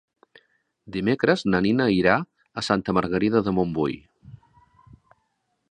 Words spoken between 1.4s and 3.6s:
na Nina irà a Santa Margarida de